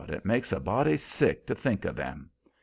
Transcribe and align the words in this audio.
it 0.09 0.25
makes 0.25 0.51
a 0.51 0.59
body 0.59 0.97
sick 0.97 1.45
to 1.45 1.53
think 1.53 1.85
o' 1.85 1.91
them. 1.91 2.27